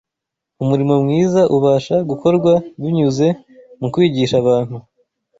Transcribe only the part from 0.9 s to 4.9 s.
mwiza ubasha gukorwa binyuze mu kwigisha abantu